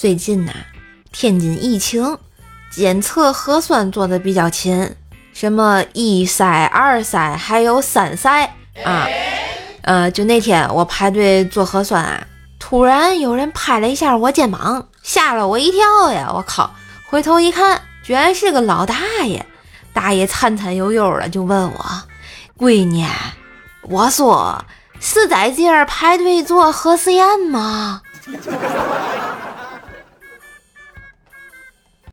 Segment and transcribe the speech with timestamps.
[0.00, 0.52] 最近呐，
[1.12, 2.16] 天津疫情
[2.70, 4.96] 检测核酸做的比较勤，
[5.34, 8.48] 什么一筛、二筛，还有三筛
[8.82, 9.06] 啊。
[9.82, 12.26] 呃，就那天我排队做核酸啊，
[12.58, 16.32] 突然有人拍了一下我肩膀，吓了我一跳呀！
[16.34, 16.70] 我靠，
[17.10, 18.94] 回头一看，居然是个老大
[19.26, 19.44] 爷。
[19.92, 21.84] 大爷颤颤悠悠的就问我
[22.56, 23.06] ：“闺女，
[23.82, 24.64] 我说
[24.98, 28.00] 是在这儿排队做核试验吗？”